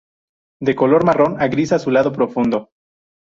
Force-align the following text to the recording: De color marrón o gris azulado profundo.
De 0.67 0.73
color 0.79 1.05
marrón 1.05 1.39
o 1.43 1.45
gris 1.53 1.69
azulado 1.73 2.11
profundo. 2.17 2.57